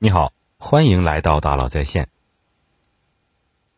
[0.00, 2.08] 你好，欢迎来到大佬在线。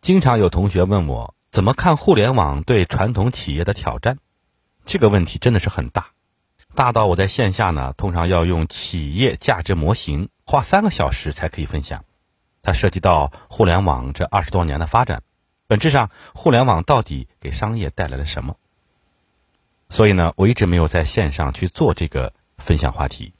[0.02, 4.18] 经常有同学问我怎么看互联网对传统企业的挑战，
[4.84, 6.08] 这个问题真的是很大，
[6.74, 12.04] 大到我在线下呢，通常要用企业价值模型，花三个小时才可以分享。
[12.60, 15.22] 它涉及到互联网这二十多年的发展，
[15.66, 18.58] 本质上互联网到底给商业带来了什么？
[19.88, 23.32] 所以呢，我一直没有在线上去做这个分享话题，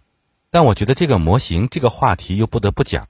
[0.51, 3.09] 但我觉得这个模型这个话题又不得不讲。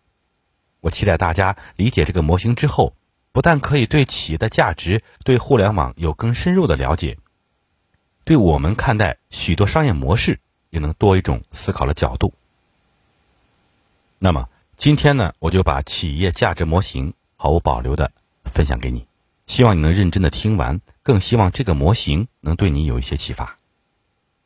[0.80, 2.94] 我期待大家理解这个模型之后。
[3.32, 7.16] 不但可以对企业的价值、对互联网有更深入的了解，
[8.24, 12.34] 对我们看待许多商业模式也能多一种思考的角度。
[14.18, 18.10] 那么今天呢，我就把企业价值模型毫无保留的
[18.46, 19.06] 分享给你，
[19.46, 23.58] 希望你能认真的听完，更希望这个模型能对你有一些启发。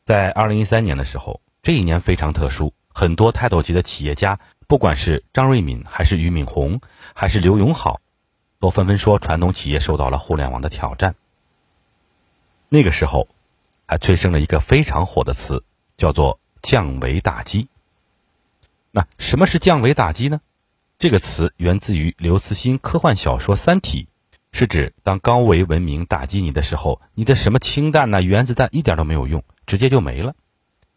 [0.05, 6.79] 在二零一三年的时候，这一年非常特殊，很多泰斗级的企业家，不管是张瑞敏，还是俞敏洪，
[7.13, 7.99] 还是刘永好。
[8.57, 11.15] 都纷纷说，传统企业受到了互联网的挑战。
[12.69, 13.27] 那个时候，
[13.85, 15.65] 还催生了一个非常火的词，
[15.97, 17.67] 叫做“降维打击”。
[18.91, 20.39] 那什么是降维打击呢？
[20.97, 24.07] 这个词源自于刘慈欣科幻小说《三体》，
[24.57, 30.33] 是指当高维文明打击你的时候，你的什么氢弹呐、原子弹一点都没有用，直接就没了。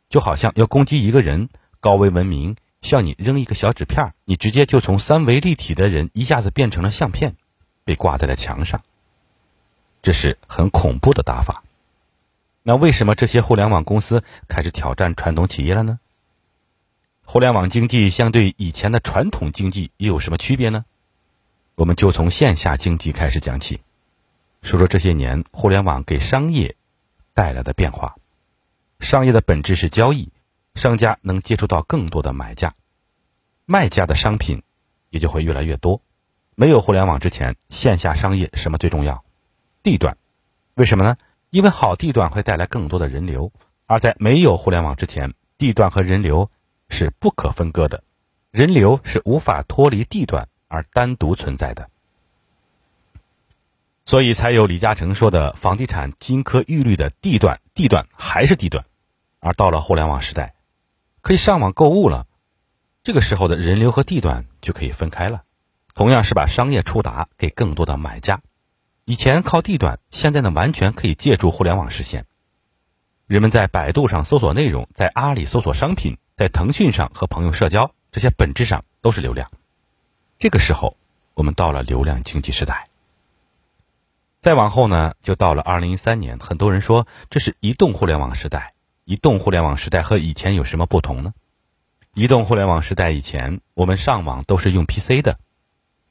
[0.09, 7.37] 就好像要攻击一个人，高维文明向你扔一个小纸片，你直接就从三维立体的人一下子变成了相片。
[7.85, 8.83] 被挂在了墙上，
[10.03, 11.63] 这是很恐怖的打法。
[12.63, 15.99] 那为什么这些互联网公司开始挑战传统企业了呢？
[17.25, 20.85] 互联网经济相对以前的传统经济又有什么区别呢？
[21.77, 23.81] 我们就从线下经济开始讲起，
[24.61, 26.77] 说说这些年互联网给商业
[27.33, 28.17] 带来的变化。
[29.01, 30.29] 商业的本质是交易，
[30.79, 32.75] 商家能接触到更多的买家，
[33.67, 34.63] 卖家的商品
[35.11, 36.01] 也就会越来越多。
[36.55, 39.23] 没有互联网之前，线下商业什么最重要？
[39.83, 40.17] 地段，
[40.75, 41.17] 为什么呢？
[41.51, 43.53] 因为好地段会带来更多的人流。
[43.87, 46.51] 而在没有互联网之前，地段和人流
[46.91, 48.03] 是不可分割的，
[48.51, 51.89] 人流是无法脱离地段而单独存在的。
[54.05, 58.85] 所以才有李嘉诚说的“房地产金科玉律”的地段，地段还是地段。
[59.41, 60.55] 而到了互联网时代，
[61.29, 62.27] 可以上网购物了，
[63.03, 65.43] 这个时候的人流和地段就可以分开了。
[65.95, 68.41] 同样是把商业触达给更多的买家，
[69.05, 72.25] 以前靠地段，现在呢完全可以借助互联网实现。
[73.27, 79.51] 人们在百度上搜索内容，在阿里搜索商品，在腾讯上和朋友社交，这些本质上都是流量。
[80.39, 80.97] 这个时候，
[81.35, 82.89] 我们到了流量经济时代。
[84.41, 88.73] 再往后呢，就到了二零一三年，很多人说这是移动互联网时代。
[89.09, 91.33] 移动互联网时代和以前有什么不同呢？
[92.13, 95.39] 移动互联网时代以前，我们上网都是用 PC 的。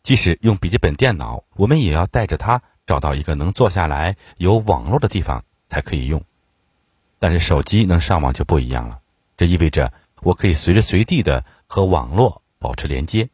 [0.02, 6.24] 即使用笔记本电脑，我们也要带着它找到一个能坐下来有网络的地方才可以用。
[7.20, 9.02] 但是手机能上网就不一样了，
[9.38, 9.94] 这意味着
[10.24, 13.30] 我可以随时随地的和网络保持连接。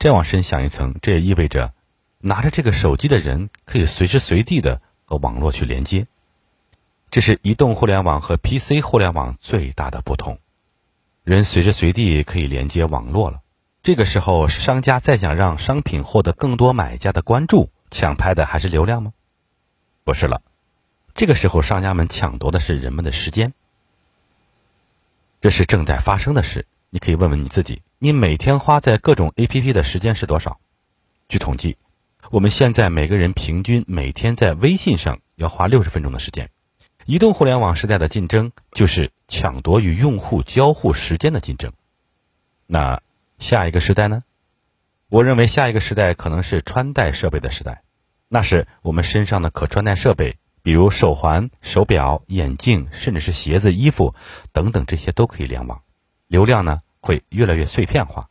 [0.00, 1.72] 再往深想一层，这也意味着
[2.18, 6.08] 拿着这个手机的人可以随时随地的和网络去连接。
[7.10, 10.38] 这是移动互联网和 PC 互联网最大的不同，
[11.24, 13.40] 人随时随地可以连接网络了。
[13.82, 19.12] 这个时候，商家再想让商品获得更多买家的关注，抢拍的还是流量吗？
[20.02, 20.42] 不是了，
[21.14, 23.54] 这个时候商家们抢夺的是人们的时间。
[25.40, 26.66] 这是正在发生的事。
[26.90, 30.58] 你可以问问你自己：你每天花在各种 APP 的时间是多少？
[31.28, 31.76] 据统计，
[32.30, 36.50] 我们现在每个人平均每天在微信上要花六十分钟的时间。
[37.06, 41.72] 移动互联网时代的竞争就是抢夺与用户交互时间的竞争。
[42.66, 43.00] 那？
[43.38, 44.22] 下一个时代呢？
[45.10, 47.82] 我认为下一个时代可能是穿戴设备的时代，
[48.28, 54.14] 那是我们身上的可穿戴设备，比如手环、手表、眼镜，甚至是鞋子、衣服
[54.52, 55.82] 等等，这些都可以联网，
[56.28, 58.30] 流量呢会越来越碎片化。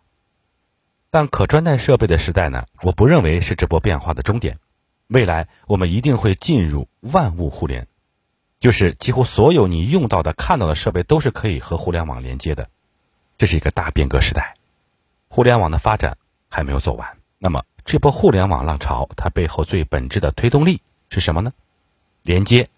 [1.11, 4.57] 但可穿戴设备的时代呢，我不认为是这波变化的终点，
[5.07, 7.87] 未来我们一定会进入万物互联，
[8.59, 12.69] 就是几乎所有你用到的、看到的设备都是可以和互联网连接的，
[13.37, 14.55] 这是一个大变革时代。
[15.27, 16.17] 互联网的发展
[16.49, 21.51] 还没有走完，那么这波互联网浪潮它背后最本质的推动力是什么呢？
[22.23, 22.69] 连接。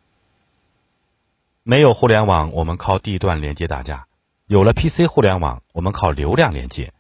[1.64, 4.06] 没有互联网，我们靠地段连接大家；
[4.46, 6.92] 有了 PC 互联网，我们靠流量连接；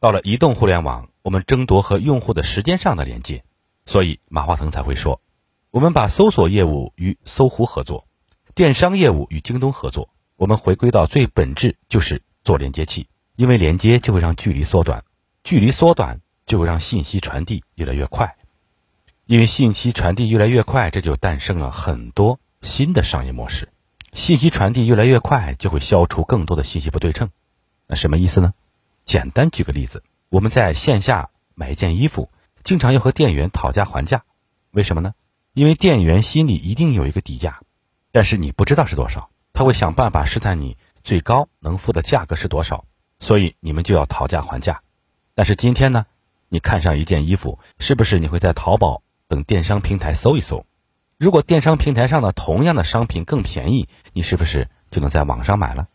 [0.00, 3.44] 到了移动互联网，我们争夺和用户的时间上的连接。
[3.86, 5.20] 所以马化腾才会说，
[5.70, 8.07] 我们把搜索业务与搜狐合作，
[8.58, 13.06] 电商业务与京东合作，我们回归到最本质，就是做连接器。
[13.36, 15.04] 因为连接就会让距离缩短，
[15.44, 18.34] 距离缩短就会让信息传递越来越快，
[19.26, 23.68] 因为信息传递越来越快，这就诞生了很多新的商业模式。
[24.12, 27.30] 信息传递越来越快，就会消除更多的信息不对称。
[27.86, 28.54] 那什么意思呢？
[29.04, 32.28] 简单举个例子，我们在线下买一件衣服，
[32.64, 34.24] 经常要和店员讨价还价，
[34.72, 35.14] 为什么呢？
[35.54, 37.60] 因为店员心里一定有一个底价，
[38.18, 42.84] 但是你不知道是多少，他会想办法试探你最高能付的价格是多少，
[43.20, 44.80] 所以你们就要讨价还价。
[45.36, 46.04] 但是今天呢，
[46.48, 50.66] 你看上一件衣服，是不是你会在淘宝等电商平台搜一搜？
[51.16, 55.86] 如果电商平台上的同样的商品更便宜，你是不是就能在网上买了？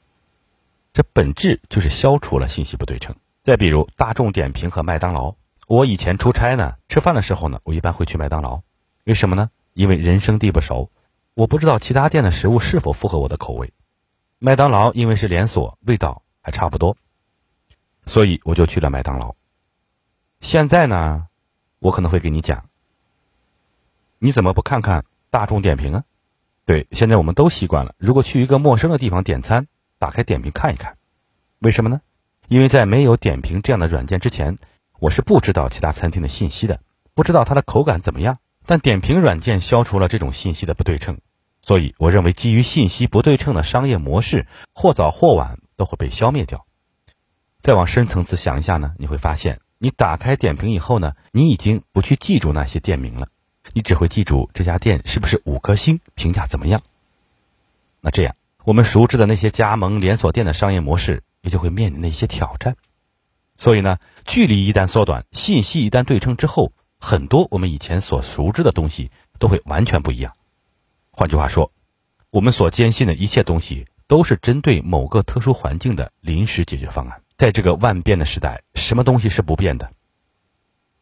[0.94, 3.14] 这本质就是消除了信息不对称。
[3.44, 5.36] 再比如大众点评和麦当劳，
[5.68, 8.62] 我以前出差呢，吃饭的时候呢，我一般会去麦当劳，
[9.04, 9.50] 为什么呢？
[9.74, 10.90] 因为人生地不熟，
[11.34, 13.74] 我不知道其他店的食物是否符合我的口味。
[14.40, 16.98] 麦当劳因为是连锁，味道还差不多，
[18.06, 19.36] 所以我就去了麦当劳。
[20.42, 21.28] 现在呢，
[21.80, 22.66] 我可能会给你讲，
[24.20, 26.04] 你怎么不看看大众点评啊？
[26.66, 29.68] 对，现在我们都习惯了，如果去一个陌生的地方点餐。
[30.00, 30.98] 打开点评看一看，
[31.60, 32.02] 为什么呢？
[32.50, 34.58] 因为在没有点评这样的软件之前，
[35.00, 36.82] 我是不知道其他餐厅的信息的，
[37.14, 38.40] 不知道它的口感怎么样。
[38.66, 41.20] 但点评软件消除了这种信息的不对称，
[41.62, 46.66] 所以我认为基于信息不对称的商业模式，或早或晚都会被消灭掉。
[47.62, 53.28] 再往深层次想一下呢，你会发现，你打开点评以后呢，你已经不去记住那些店名了，
[53.74, 56.82] 你只会记住这家店是不是五颗星，评价怎么样。
[58.02, 58.36] 那这样。
[58.66, 62.78] 我们熟知的那些加盟连锁店的商业模式，也就会面临的一些挑战。
[63.58, 66.72] 所以呢，距离一旦缩短，信息一旦对称之后，
[67.06, 70.38] 很多我们以前所熟知的东西都会完全不一样。
[71.12, 71.74] 换句话说，
[72.30, 77.22] 我们所坚信的一切东西，都是针对某个特殊环境的临时解决方案。
[77.36, 79.92] 在这个万变的时代，什么东西是不变的？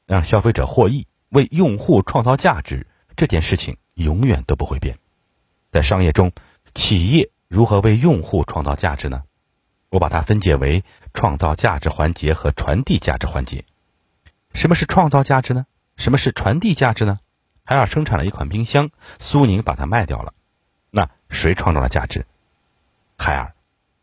[0.07, 4.97] 让消费者获益，为用户创造价值，这件事情永远都不会变。
[5.71, 6.31] 在商业中，
[6.73, 7.29] 企业。
[7.47, 9.21] 如何为用户创造价值呢？
[9.89, 10.83] 我把它分解为
[11.13, 13.65] 创造价值环节和传递价值环节。
[14.55, 15.65] 什么是创造价值呢？
[16.01, 17.19] 什么是传递价值呢？
[17.63, 18.89] 海尔生产了一款冰箱，
[19.19, 20.33] 苏宁把它卖掉了，
[20.89, 22.25] 那谁创造了价值？
[23.17, 23.53] 海尔，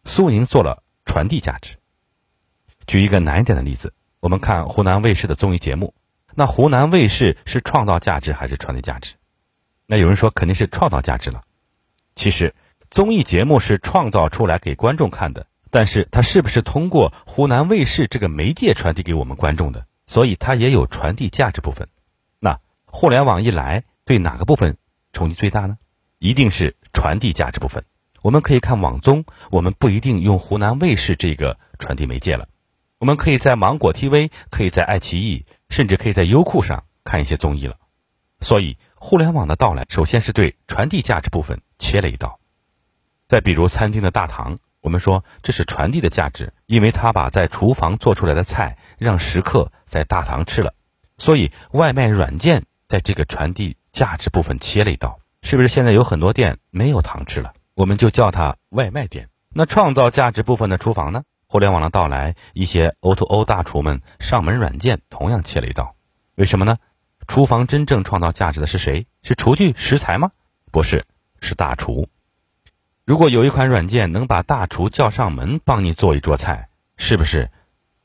[0.05, 1.77] 苏宁做了传递价值。
[2.87, 5.93] 举一个难一点的例子，我们看湖南卫视的综艺节目，
[6.35, 9.17] 那湖南卫视是创造价值还是传递价值？
[9.87, 11.43] 那有人说肯定是创造价值了，
[12.15, 12.55] 其实。
[12.91, 19.85] 综艺节目是创造出来给观众看的，但是它是不是通过湖南卫视这个媒介传递给我们观众的？
[20.09, 21.89] 所以它也有传递价值部分。
[22.41, 24.79] 那互联网一来，对哪个部分
[25.13, 25.77] 冲击最大呢？
[26.19, 27.85] 一定是传递价值部分。
[28.23, 32.49] 我们可以看网综，我们不一定用湖南卫视这个传递媒介了，
[32.99, 37.77] 我们可以在芒果 TV，可以在爱奇艺，甚至可以在优酷上看一些综艺了。
[38.41, 42.41] 所以互联网的到来，首先是对传递价值部分切了一刀。
[43.29, 50.75] 再比如餐厅的大堂，我们说这是传递的价值，因为他把在厨房做出来的菜让食客在大堂吃了，
[51.17, 55.69] 所以外卖软件在这个传递价值部分切了一刀，是不是？
[55.69, 59.29] 现在有很多店没有堂吃了，我们就叫它外卖店。
[59.51, 61.23] 那创造价值部分的厨房呢？
[61.47, 65.95] 互联网的到来，一些 O2O 大厨们上门软件同样切了一刀，
[66.35, 66.77] 为什么呢？
[67.27, 69.07] 厨房真正创造价值的是谁？
[69.23, 70.31] 是厨具食材吗？
[70.71, 71.07] 不是，
[71.41, 72.09] 是大厨。
[73.07, 77.51] 如果有一款软件能把大厨叫上门帮你做一桌菜，是不是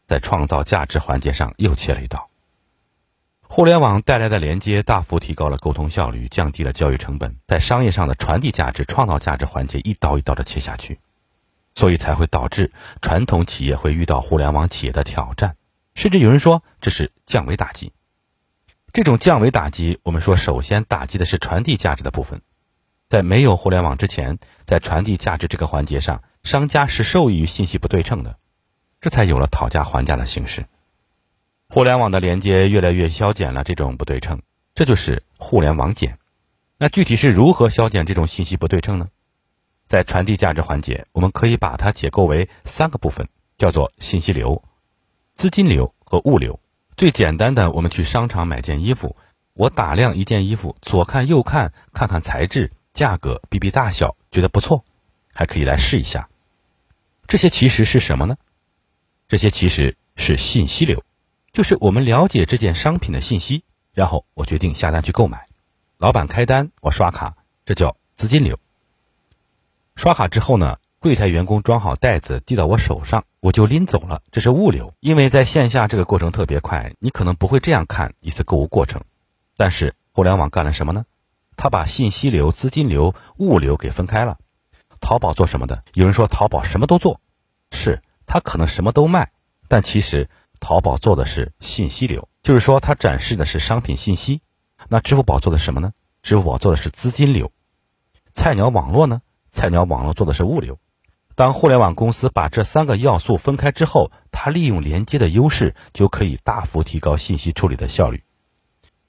[0.08, 2.30] 在创造价值环节上又切了一刀？
[3.42, 11.00] 互联网带来的连接大幅提高了沟通效率，降低了交易成本，在商业上的传递价值、创造价值环节一刀一刀的切下去，
[11.76, 15.56] 所以才会导致传统企业会遇到互联网企业的挑战，
[15.94, 17.94] 甚至有人说这是降维打击。
[18.92, 22.42] 这种降维打击，我们说首先打击的是传递价值的部分。
[23.10, 28.38] 在没有互联网之前，在传递价值这个环节上，商家是受益于信息不对称的，
[29.04, 30.66] 这才有了讨价还价的形式。
[31.68, 34.42] 互联网的连接越来越消减了这种不对称，
[34.76, 36.18] 这就是互联网减。
[36.78, 39.10] 那具体是如何消减这种信息不对称呢？
[39.90, 44.64] 在传递价值环节，我们可以把它解构为三个部分，叫做信息流、
[45.36, 46.62] 资金流和物流。
[46.96, 49.18] 最简单的，我们去商场买件衣服，
[49.54, 52.72] 我打量一件衣服，左看右看，看看材质。
[52.94, 54.86] 价格比比大小，觉得不错，
[55.34, 56.30] 还可以来试一下。
[57.28, 58.38] 这些其实是什么呢？
[59.28, 61.04] 这些其实是信息流，
[61.52, 63.64] 就是我们了解这件商品的信息，
[63.94, 65.48] 然后我决定下单去购买。
[65.98, 68.60] 老板开单，我刷卡，这叫资金流。
[69.96, 74.94] 刷卡之后呢，柜台员工装好袋子递到我手上，我就拎走了，这是物流。
[75.00, 79.02] 因为在线下这个过程特别快，你可能不会这样看一次购物过程。
[79.56, 81.06] 但是互联网干了什么呢？
[81.56, 84.38] 他把信息流、资金流、物流给分开了。
[85.00, 85.84] 淘宝做什么的？
[85.94, 87.22] 有人说淘宝什么都做，
[87.72, 89.32] 是他可能什么都卖，
[89.68, 94.42] 但其实淘宝做的是信息流，就是说它展示的是商品信息。
[94.90, 95.94] 那支付宝做的什么呢？
[96.22, 97.52] 支付宝做的是资金流。
[98.34, 99.22] 菜鸟网络呢？
[99.52, 100.80] 菜鸟网络做的是物流。
[101.36, 108.24] 当互联网公司把这三个要素分开之后，它利用连接的优势，就可以大幅提高信息处理的效率。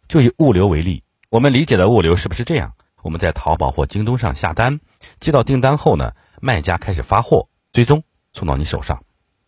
[0.08, 2.72] 就以物流为例，我们理解的物流是不是这样？
[3.02, 4.80] 我们在淘宝或京东上下单，
[5.20, 8.02] 接到订单后呢，卖家开始发货，最终
[8.34, 9.04] 送到你手上。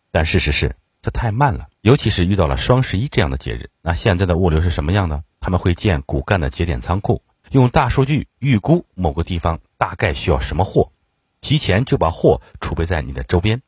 [0.09, 3.69] 但事实是，这太慢了，尤其是遇到了双十一这样的节日。
[3.83, 5.23] 那现在的物流是什么样的？
[5.39, 10.91] 他们会建骨干的节点仓库，用大数据预估某个地方大概需要什么货。
[11.39, 13.61] 提前就把货储备在你的周边，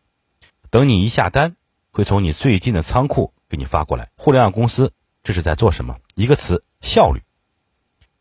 [0.71, 1.55] 等你一下单，
[1.91, 4.09] 会从你最近的仓库给你发过来。
[4.17, 4.91] 互联网公司
[5.23, 5.97] 这是在做什么？
[6.15, 7.21] 一个词：效率。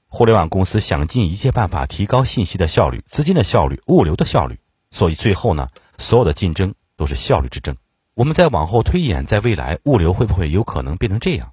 [0.06, 4.58] 互联网公司想尽一切办法提高信息的效率、资金的效率、物流的效率，
[4.90, 7.78] 所以最后呢，所有的竞争都是效率之争。
[8.12, 11.52] 我们再往后推演，在未来物流会不会有可能变成这样？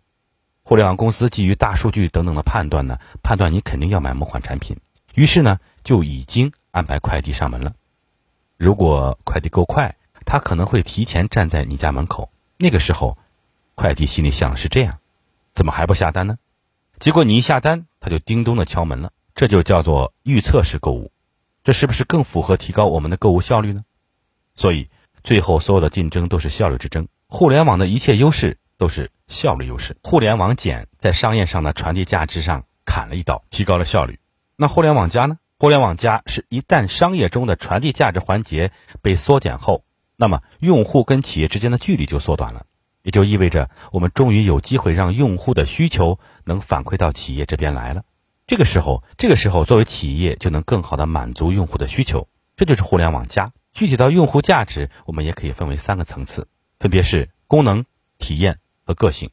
[0.64, 4.78] 互联网公司基于大数据等等的判断呢，判断你肯定要买某款产品，
[5.14, 7.76] 于是呢，就已经安排快递上门了。
[8.58, 12.32] 如果快递够快，他可能会提前站在你家门口。
[12.58, 13.18] 那个时候，
[13.76, 14.98] 快递心里想的是这样：
[15.54, 16.40] 怎么还不下单呢？
[16.98, 19.12] 结果你一下单，他就叮咚的敲门了。
[19.36, 21.12] 这就叫做预测式购物。
[21.66, 23.84] 这是不是更符合提高我们的购物效率呢？
[24.56, 24.90] 所以，
[25.26, 27.08] 最后所有的竞争都是效率之争。
[27.28, 29.98] 互联网的一切优势都是效率优势。
[30.04, 34.20] 互联网减在商业上的传递价值上砍了一刀，提高了效率。
[34.56, 35.38] 那互联网加呢？
[35.58, 39.84] 互联网加是一旦商业中的传递价值环节被缩减后，
[40.16, 42.66] 那么用户跟企业之间的距离就缩短了，
[43.02, 48.04] 也就意味着我们终于有机会让用户的需求能反馈到企业这边来了。
[48.46, 53.52] 这个时候，这个时候作为企业就能更好的满足用户的需求，这就是互联网加。
[53.76, 56.48] 具体到用户价值，我们也可以分为三个层次，
[56.80, 57.86] 分别是功能、
[58.18, 59.32] 体验和个性。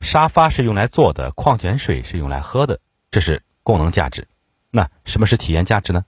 [0.00, 4.26] 沙发是用来坐的，矿泉水是用来喝的，这是功能价值。
[4.70, 6.06] 那什么是体验价值呢？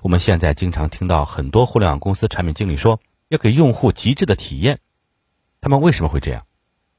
[0.00, 4.80] 我们现在经常听到很多互联网公司产品经理说要给用户极致的体验，
[5.60, 6.46] 他们为什么会这样？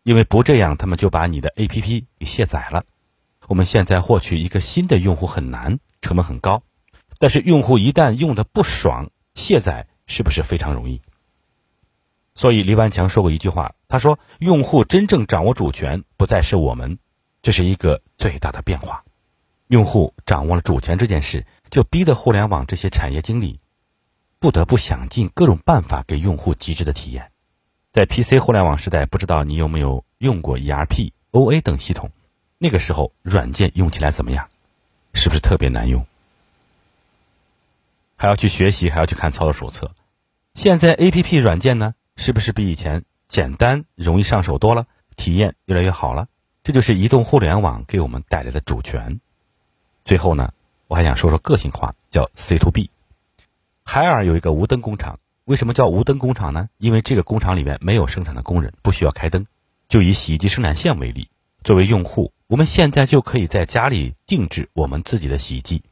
[0.03, 2.85] 因为不这样，他们就把你的 APP 给卸载了。
[3.47, 6.61] 我们现在获取一个新的用户很难，成本很高，
[7.17, 11.01] 但是用户一旦用的不爽，卸载是不是非常容易？
[12.33, 16.97] 所以李万强说过一句话，他说：“用户真正掌握主权不再是我们，
[17.41, 19.03] 这是一个最大的变化。”
[19.67, 23.59] 用户掌握了主权这件事，就逼得互联网这些产业经理
[24.39, 27.31] 不得不想尽各种办法给用户极致的体验。
[27.91, 32.11] 在 PC 互联网时代，不知道你有没有用过 ERP、OA 等系统？
[32.57, 34.49] 那个时候软件用起来怎么样？
[35.13, 36.05] 是不是特别难用？
[38.15, 39.91] 还要去学习，还要去看操作手册。
[40.53, 44.87] 现在 APP 软件呢，是不是比以前简单、容易上手多了？
[45.17, 46.27] 体验越来越好了？
[46.63, 49.19] 这就是移动互联网给我们带来的主权。
[50.03, 50.53] 最后呢，
[50.87, 52.89] 我还想说说个性化，叫 C to B。
[53.83, 56.69] 海尔有一个无灯工厂，为什么叫无灯工厂呢？
[56.77, 59.45] 因为这个工厂里面没有生产的工人，不需要开灯。
[59.87, 61.29] 就以洗衣机生产线为例，
[61.63, 65.83] 作为用户，我们现在就可以在家里定制我们自己的洗衣机，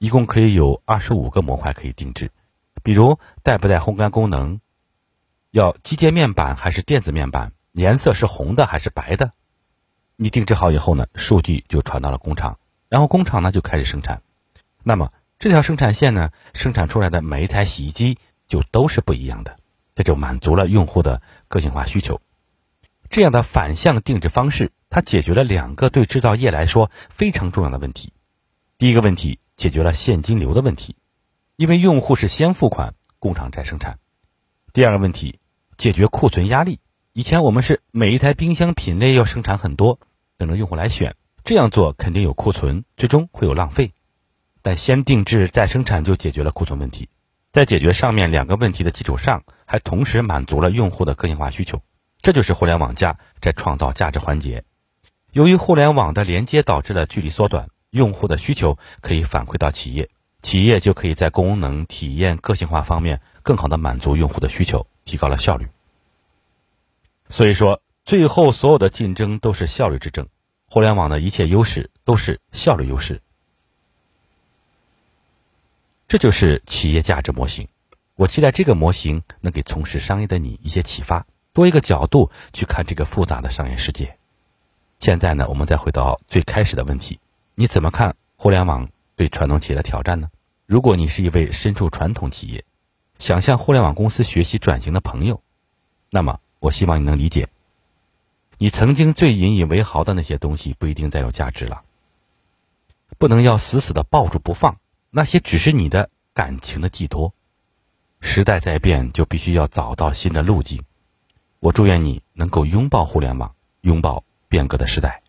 [0.00, 2.30] 一共可以有二十五个模块可以定制，
[2.82, 4.60] 比如带不带烘干功能，
[5.50, 9.32] 要机械面板还是电子面板，颜色是红的还是白的，
[10.16, 12.58] 你定制好以后呢，数据就传到了工厂。
[12.88, 14.22] 然后工厂呢就开始生产，
[14.82, 18.16] 那么这条生产线呢生产出来的每一台洗衣机
[18.48, 19.58] 就都是不一样的，
[19.94, 22.22] 这就满足了用户的个性化需求。
[23.10, 28.14] 这样的反向定制方式，它解决了两个对制造业来说非常重要的问题。
[28.78, 30.96] 第一个问题解决了现金流的问题，
[31.56, 33.98] 因为用户是先付款，工厂再生产。
[34.72, 35.38] 第二个问题
[35.76, 36.80] 解决库存压力，
[37.12, 40.00] 以前我们是每一台冰箱品类要生产很多，
[40.38, 41.14] 等着用户来选。
[41.44, 43.92] 这样做肯定有库存，最终会有浪费。
[44.62, 47.10] 但先定制再生产就解决了库存问题，
[47.52, 51.82] 在解决上面两个问题的基础上，还同时满足了用户的个性化需求。
[52.22, 54.64] 这就是互联网加在创造价值环节。
[55.32, 60.08] 由于互联网的连接导致了距离缩短，用户的需求可以反馈到企业，
[60.42, 65.68] 企业就可以在功能、体验、个性化方面更好的满足用户的需求，提高了效率。
[67.28, 70.28] 所以说，最后所有的竞争都是效率之争。
[70.66, 73.20] 互联网的一切优势都是效率优势，
[76.06, 77.66] 这就是企业价值模型。
[78.14, 84.16] 我期待这个模型能给从事商业的你一些启发，多一个角度去看这个复杂的商业世界。
[85.00, 87.18] 现在呢，我们再回到最开始的问题：
[87.60, 90.30] 你怎么看互联网对传统企业的挑战呢？
[90.64, 92.64] 如果你是一位身处传统企业，
[93.18, 95.42] 想向互联网公司学习转型的朋友，
[96.08, 97.50] 那么我希望你能理解，
[98.56, 101.82] 你曾经最引以为豪的那些东西不一定再有价值了。
[103.18, 104.78] 不能要死死的抱住不放，
[105.10, 107.34] 那些只是你的感情的寄托。
[108.22, 110.82] 时代在变，就必须要找到新的路径。
[111.58, 115.19] 我祝愿你能够拥抱互联网，拥抱变革的时代。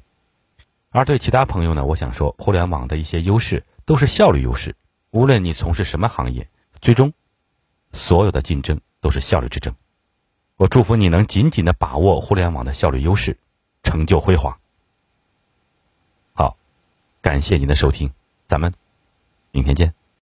[0.91, 4.75] 而对其他朋友呢，我想说，互联网的一些优势都是效率优势。
[5.09, 6.49] 无论你从事什么行业，
[6.81, 7.13] 最终
[7.93, 9.73] 所有的竞争都是效率之争。
[10.57, 13.37] 我祝福你能紧紧的把握互联网的效率优势，
[13.83, 14.59] 成就辉煌。
[16.33, 16.57] 好，
[17.21, 18.11] 感谢您的收听，
[18.47, 18.73] 咱们
[19.51, 20.00] 明天见。